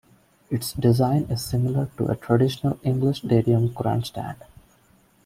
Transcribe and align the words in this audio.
Its 0.49 0.73
design 0.73 1.27
is 1.29 1.45
similar 1.45 1.87
to 1.95 2.07
a 2.07 2.15
traditional 2.15 2.79
English 2.81 3.19
stadium 3.19 3.67
grandstand. 3.71 4.43